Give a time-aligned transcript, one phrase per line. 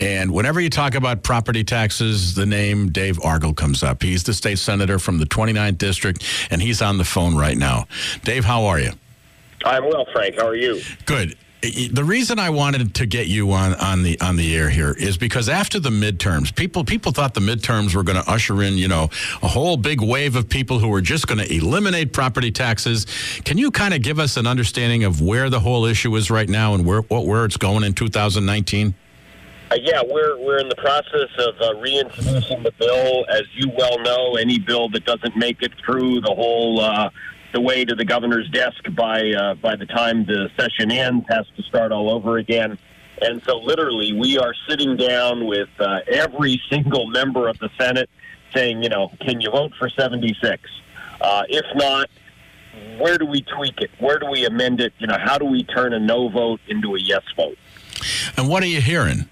[0.00, 4.02] And whenever you talk about property taxes, the name Dave Argall comes up.
[4.02, 7.86] He's the state senator from the 29th district, and he's on the phone right now.
[8.22, 8.92] Dave, how are you?
[9.64, 10.36] I'm well, Frank.
[10.36, 10.80] How are you?
[11.04, 11.36] Good.
[11.60, 15.18] The reason I wanted to get you on, on the on the air here is
[15.18, 18.86] because after the midterms, people people thought the midterms were going to usher in, you
[18.86, 19.10] know,
[19.42, 23.06] a whole big wave of people who were just going to eliminate property taxes.
[23.44, 26.48] Can you kind of give us an understanding of where the whole issue is right
[26.48, 28.94] now and where what, where it's going in 2019?
[29.70, 33.26] Uh, yeah, we're we're in the process of uh, reintroducing the bill.
[33.28, 37.10] As you well know, any bill that doesn't make it through the whole uh,
[37.52, 41.46] the way to the governor's desk by uh, by the time the session ends has
[41.56, 42.78] to start all over again.
[43.20, 48.08] And so, literally, we are sitting down with uh, every single member of the Senate,
[48.54, 50.62] saying, you know, can you vote for 76?
[51.20, 52.08] Uh, if not,
[52.98, 53.90] where do we tweak it?
[53.98, 54.92] Where do we amend it?
[54.98, 57.58] You know, how do we turn a no vote into a yes vote?
[58.36, 59.28] And what are you hearing?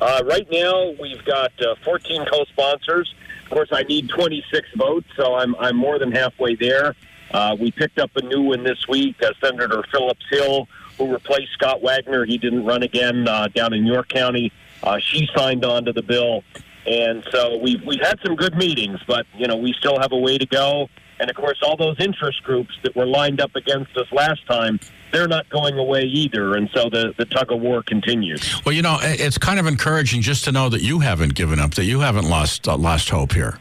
[0.00, 3.14] Uh, right now, we've got uh, 14 co-sponsors.
[3.44, 6.94] Of course, I need 26 votes, so I'm I'm more than halfway there.
[7.30, 11.52] Uh, we picked up a new one this week, uh, Senator Phillips Hill, who replaced
[11.52, 12.24] Scott Wagner.
[12.24, 14.52] He didn't run again uh, down in York County.
[14.82, 16.44] Uh, she signed on to the bill,
[16.86, 20.18] and so we've we've had some good meetings, but you know we still have a
[20.18, 20.88] way to go.
[21.18, 24.78] And of course, all those interest groups that were lined up against us last time,
[25.12, 26.54] they're not going away either.
[26.56, 28.60] And so the, the tug of war continues.
[28.64, 31.74] Well, you know, it's kind of encouraging just to know that you haven't given up,
[31.74, 33.58] that you haven't lost uh, lost hope here.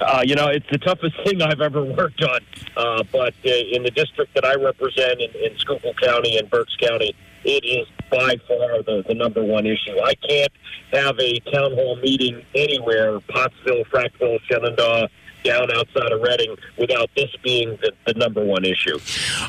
[0.00, 2.40] Uh, you know, it's the toughest thing I've ever worked on.
[2.76, 6.76] Uh, but uh, in the district that I represent in, in Schuylkill County and Berks
[6.76, 9.98] County, it is by far the, the number one issue.
[10.02, 10.52] I can't
[10.92, 15.08] have a town hall meeting anywhere, Pottsville, Frackville, Shenandoah,
[15.44, 18.98] down outside of Reading without this being the, the, number one issue.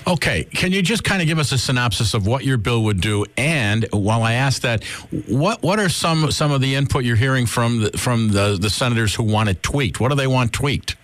[0.06, 0.44] Okay.
[0.44, 3.26] Can you just kind of give us a synopsis of what your bill would do?
[3.38, 4.84] And while I ask that,
[5.28, 8.70] what what are some some of the input you're hearing from the, from the, the
[8.70, 10.00] senators who want it tweaked?
[10.00, 10.98] What do they want tweaked?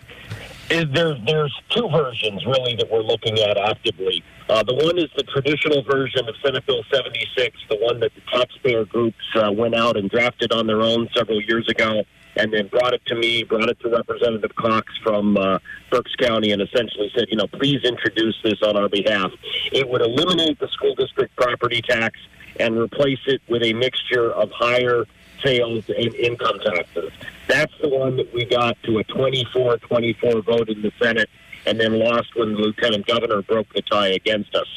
[0.70, 4.24] There, there's two versions really that we're looking at actively.
[4.50, 8.22] Uh, the one is the traditional version of Senate Bill 76, the one that the
[8.32, 12.04] taxpayer groups uh, went out and drafted on their own several years ago
[12.36, 15.60] and then brought it to me, brought it to Representative Cox from uh,
[15.90, 19.32] Berks County, and essentially said, you know, please introduce this on our behalf.
[19.72, 22.20] It would eliminate the school district property tax
[22.60, 25.06] and replace it with a mixture of higher
[25.44, 27.12] sales and income taxes.
[27.48, 31.30] That's the one that we got to a 24 24 vote in the Senate
[31.66, 34.68] and then lost when the lieutenant governor broke the tie against us.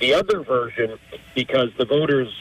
[0.00, 0.98] The other version,
[1.34, 2.32] because the voters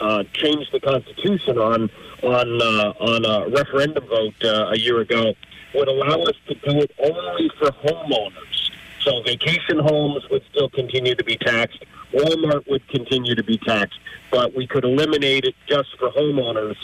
[0.00, 1.90] uh, changed the Constitution on
[2.22, 5.34] on uh, on a referendum vote uh, a year ago
[5.74, 8.70] would allow us to do it only for homeowners.
[9.02, 11.84] So vacation homes would still continue to be taxed.
[12.12, 13.98] Walmart would continue to be taxed,
[14.30, 16.76] but we could eliminate it just for homeowners.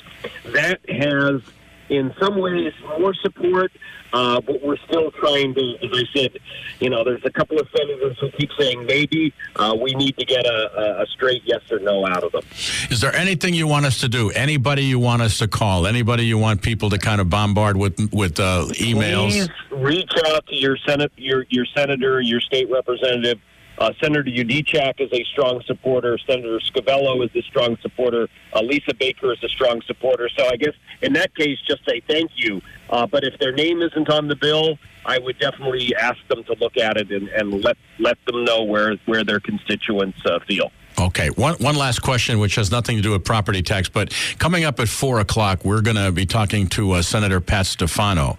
[0.52, 1.40] That has
[1.88, 3.72] in some ways more support,
[4.12, 6.38] uh, but we're still trying to, as I said,
[6.80, 10.24] you know, there's a couple of senators who keep saying maybe uh, we need to
[10.24, 12.42] get a, a, straight yes or no out of them.
[12.90, 14.30] Is there anything you want us to do?
[14.30, 15.86] Anybody you want us to call?
[15.86, 19.30] Anybody you want people to kind of bombard with with uh, emails?
[19.30, 23.38] Please reach out to your senate, your your senator, your state representative
[23.78, 26.18] uh, Senator Yudichak is a strong supporter.
[26.26, 28.28] Senator Scavello is a strong supporter.
[28.54, 30.28] Uh, Lisa Baker is a strong supporter.
[30.36, 32.60] So I guess in that case, just say thank you.
[32.90, 36.54] Uh, but if their name isn't on the bill, I would definitely ask them to
[36.60, 40.70] look at it and, and let let them know where where their constituents uh, feel.
[40.98, 44.64] Okay, one one last question, which has nothing to do with property tax, but coming
[44.64, 48.38] up at four o'clock, we're going to be talking to uh, Senator Pat Stefano.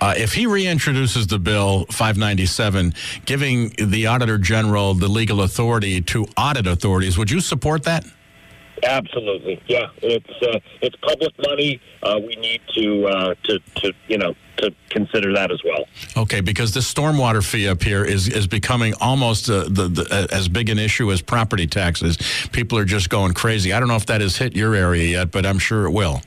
[0.00, 2.94] Uh, if he reintroduces the bill 597,
[3.26, 8.04] giving the Auditor General the legal authority to audit authorities, would you support that?
[8.82, 9.88] Absolutely, yeah.
[10.02, 11.80] It's uh, it's public money.
[12.02, 15.86] Uh, we need to uh, to to you know to consider that as well.
[16.16, 20.34] Okay, because the stormwater fee up here is is becoming almost uh, the, the uh,
[20.34, 22.16] as big an issue as property taxes.
[22.52, 23.72] People are just going crazy.
[23.72, 26.22] I don't know if that has hit your area yet, but I'm sure it will.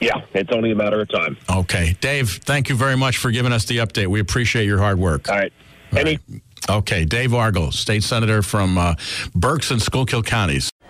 [0.00, 1.36] Yeah, it's only a matter of time.
[1.48, 2.40] Okay, Dave.
[2.44, 4.08] Thank you very much for giving us the update.
[4.08, 5.28] We appreciate your hard work.
[5.28, 5.52] All right.
[5.92, 6.18] All Any.
[6.28, 6.42] Right.
[6.70, 8.94] Okay, Dave Argall, state senator from uh,
[9.34, 10.71] Berks and Schuylkill counties.